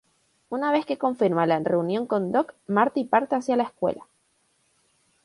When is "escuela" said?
3.65-4.03